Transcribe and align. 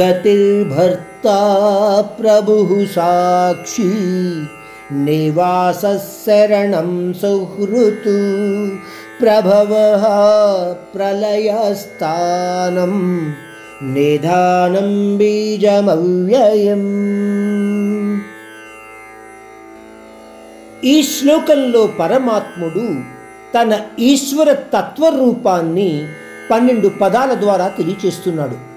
గతిర్భర్తా 0.00 1.38
ప్రభు 2.20 2.86
సాక్షి 2.96 3.90
నివాసశరణం 4.92 7.14
సుహృతు 7.22 8.18
ప్రభవ 9.20 9.72
ప్రళయస్థానం 10.94 12.94
నిధానం 13.82 15.16
బీజమవ్యయం. 15.16 16.84
ఈ 20.84 21.02
శ్లోకంలో 21.02 21.86
పరమాత్ముడు 21.86 22.94
తన 23.54 23.80
ఈశ్వర 23.98 24.52
తత్వరూపాన్ని 24.52 26.06
పన్నెండు 26.50 26.88
పదాల 26.88 27.34
ద్వారా 27.34 27.68
తెలియచేస్తున్నాడు. 27.68 28.67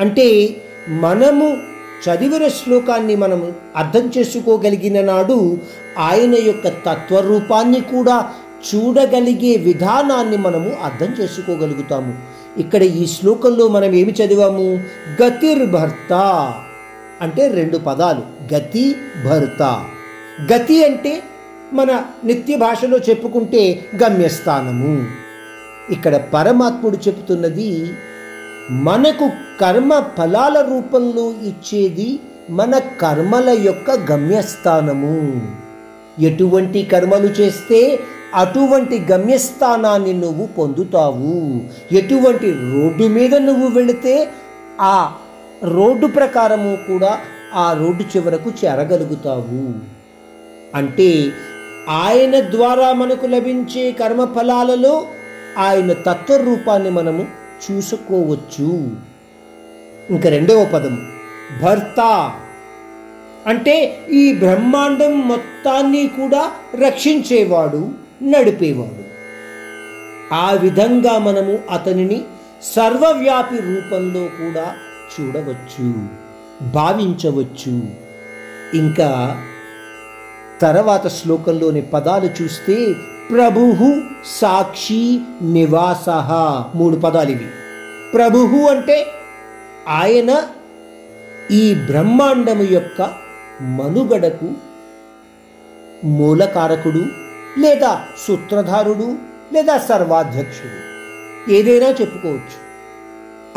అంటే 0.00 0.56
మనము 0.88 1.56
చదివిన 2.04 2.48
శ్లోకాన్ని 2.48 3.16
మనము 3.16 3.52
అర్థం 3.76 4.12
చేసుకోగలిగిన 4.18 5.00
నాడు 5.00 5.58
ఆయన 5.98 6.34
యొక్క 6.34 6.68
తత్వరూపాన్ని 6.68 7.80
కూడా 7.80 8.32
చూడగలిగే 8.68 9.56
విధానాన్ని 9.56 10.36
మనము 10.36 10.72
అర్థం 10.84 11.16
చేసుకోగలుగుతాము. 11.20 12.18
ఇక్కడ 12.58 12.82
ఈ 12.82 13.06
శ్లోకంలో 13.06 13.68
మనం 13.68 13.94
ఏమి 13.94 14.12
చదివాము? 14.12 14.80
గతిర్భర్త 15.22 16.12
అంటే 17.20 17.48
రెండు 17.48 17.78
పదాలు. 17.78 18.54
గతి 18.54 18.94
భర్త. 19.24 19.86
గతి 20.52 20.84
అంటే 20.84 21.22
మన 21.72 22.04
నిత్య 22.24 22.56
భాషలో 22.56 22.98
చెప్పుకుంటే 22.98 23.84
గమ్యస్థానము. 23.96 25.06
ఇక్కడ 25.92 26.16
పరమాత్ముడు 26.16 26.96
చెబుతున్నది 27.08 27.90
మనకు 28.70 29.30
కర్మ 29.60 30.02
ఫలాల 30.18 30.60
రూపంలో 30.60 31.34
ఇచ్చేది 31.42 32.20
మన 32.50 32.78
కర్మల 32.78 33.50
యొక్క 33.50 34.12
గమ్యస్థానము. 34.12 35.42
ఎటువంటి 36.20 36.82
కర్మలు 36.82 37.26
చేస్తే 37.26 37.98
అటువంటి 38.34 39.06
గమ్యస్థానాన్ని 39.10 40.12
నువ్వు 40.12 40.46
పొందుతావు. 40.46 41.60
ఎటువంటి 41.94 42.50
రోడ్డు 42.50 43.04
మీద 43.04 43.34
నువ్వు 43.34 43.68
వెళితే 43.68 44.28
ఆ 44.80 45.12
రోడ్డు 45.64 46.06
ప్రకారము 46.06 46.76
కూడా 46.76 47.18
ఆ 47.54 47.72
రోడ్డు 47.72 48.02
చివరకు 48.02 48.52
చేరగలుగుతావు. 48.64 49.74
అంటే 50.74 51.30
ఆయన 51.88 52.40
ద్వారా 52.40 52.92
మనకు 52.92 53.26
లభించే 53.26 53.92
కర్మఫలాలలో 53.92 55.06
ఆయన 55.58 55.92
తత్వరూపాన్ని 55.92 56.90
మనము 56.90 57.40
చూసుకోవచ్చు. 57.70 58.96
ఇంక 60.10 60.26
రెండవ 60.26 60.70
పదం 60.74 61.12
భర్త. 61.62 62.32
అంటే 63.46 63.98
ఈ 64.10 64.32
బ్రహ్మాండం 64.32 65.28
మొత్తాన్ని 65.28 66.06
కూడా 66.06 66.50
రక్షించేవాడు 66.86 67.90
నడిపేవాడు. 68.22 69.10
ఆ 70.34 70.52
విధంగా 70.52 71.18
మనము 71.18 71.58
అతనిని 71.70 72.24
సర్వవ్యాపి 72.62 73.56
రూపంలో 73.56 74.24
కూడా 74.24 74.76
చూడవచ్చు 75.20 76.08
భావించవచ్చు. 76.72 77.82
ఇంకా 78.74 79.42
తర్వాత 80.62 81.08
శ్లోకంలోని 81.08 81.80
పదాలు 81.80 82.42
చూస్తే 82.42 82.94
ప్రభు 83.30 83.76
సాక్షి 84.26 85.20
నివాస. 85.42 86.08
మూడు 86.76 86.96
పదాలు 86.96 87.30
ఇవి 87.30 87.46
ప్రభు 88.14 88.38
అంటే 88.70 89.06
ఆయన 89.88 90.42
ఈ 91.50 91.74
బ్రహ్మాండము 91.74 92.62
యొక్క 92.62 93.10
మనుగడకు 93.60 94.50
మూలకారకుడు 96.04 97.04
లేదా 97.60 98.00
సూత్రధారుడు 98.26 99.14
లేదా 99.52 99.78
సర్వాధ్యక్షుడు. 99.78 100.78
ఏదైనా 101.52 101.86
చెప్పుకోవచ్చు. 101.86 102.70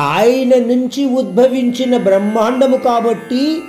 ఆయన 0.04 0.50
నుంచి 0.50 1.06
ఉద్భవించిన 1.06 1.98
బ్రహ్మాండము 1.98 2.78
కాబట్టి 2.78 3.62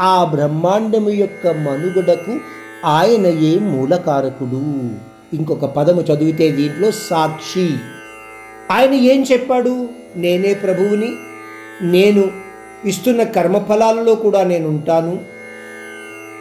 ఆ 0.00 0.24
బ్రహ్మాండము 0.24 1.10
యొక్క 1.10 1.46
మనుగడకు 1.46 2.40
ఆయన 2.86 3.26
మూలకారకుడు. 3.64 5.11
ఇంకొక 5.32 5.64
పదము 5.64 6.00
చదివితే 6.00 6.50
దీంట్లో 6.50 6.90
సాక్షి. 6.90 7.74
ఆయన 8.70 8.92
ఏం 8.94 9.24
చెప్పాడు? 9.32 9.88
నేనే 10.16 10.54
ప్రభువుని 10.54 11.12
నేను 11.82 12.30
ఇస్తున్న 12.84 13.22
కర్మఫలాలలో 13.22 14.14
కూడా 14.14 14.42
నేను 14.42 14.68
ఉంటాను 14.68 15.20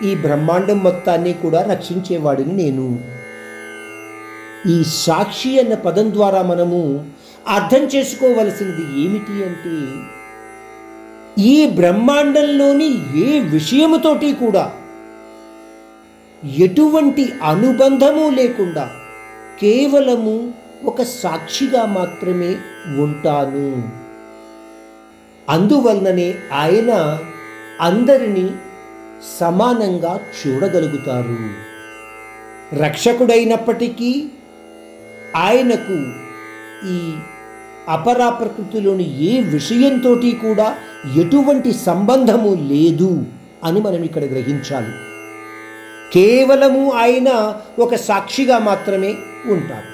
ఈ 0.03 0.15
బ్రహ్మాండం 0.15 0.77
మొత్తాన్ని 0.77 1.33
కూడా 1.33 1.61
రక్షించేవాడిని 1.61 2.63
నేను. 2.63 2.99
ఈ 4.67 4.83
సాక్షి 4.87 5.59
అన్న 5.59 5.73
పదం 5.73 6.13
ద్వారా 6.13 6.41
మనము 6.41 7.05
అర్థం 7.47 7.83
చేసుకోవలసినది 7.95 9.01
ఏమిటి 9.01 9.43
అంటే 9.43 10.07
ఈ 11.41 11.69
బ్రహ్మాండంలోని 11.69 13.19
ఏ 13.21 13.39
విషయముతోటి 13.39 14.33
కూడా 14.33 14.73
ఎటువంటి 16.45 17.33
అనుబంధము 17.43 18.29
లేకుండా 18.29 18.89
కేవలము 19.61 20.53
ఒక 20.83 21.01
సాక్షిగా 21.01 21.85
మాత్రమే 21.85 22.55
ఉంటాను. 23.01 23.89
అందువలననే 25.49 26.33
ఆయన 26.53 27.19
అందరినీ 27.81 28.49
సమానంగా 29.39 30.19
చూడగలుగుతారు. 30.39 31.71
రక్షకుడైనప్పటికీ 32.75 34.29
ఆయనకు 35.35 36.13
ఈ 36.87 37.13
అపరా 37.89 38.29
ప్రకృతిలోని 38.29 39.23
ఏ 39.23 39.41
విషయంతో 39.41 40.15
కూడా 40.15 40.77
ఎటువంటి 41.17 41.73
సంబంధము 41.73 42.67
లేదు 42.73 43.23
అని 43.63 43.79
మనం 43.79 44.03
ఇక్కడ 44.03 44.23
గ్రహించాలి. 44.23 45.10
కేవలము 46.11 46.83
ఆయన 46.93 47.29
ఒక 47.79 47.95
సాక్షిగా 47.95 48.57
మాత్రమే 48.59 49.11
ఉంటాడు 49.49 49.90